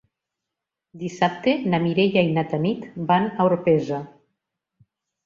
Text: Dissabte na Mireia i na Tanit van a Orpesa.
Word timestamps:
Dissabte 1.01 1.53
na 1.73 1.79
Mireia 1.83 2.23
i 2.29 2.31
na 2.37 2.45
Tanit 2.53 2.87
van 3.13 3.29
a 3.29 3.47
Orpesa. 3.51 4.01